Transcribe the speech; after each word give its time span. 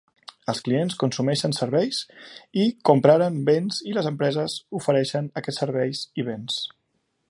Els 0.53 0.61
clients 0.67 0.95
consumeixen 1.03 1.53
serveis 1.57 1.99
i 2.63 2.65
compraren 2.91 3.39
béns 3.51 3.81
i 3.93 3.97
les 4.01 4.11
empreses 4.15 4.59
ofereixen 4.81 5.33
aquests 5.43 5.67
serveis 5.67 6.05
i 6.23 6.31
béns. 6.33 6.63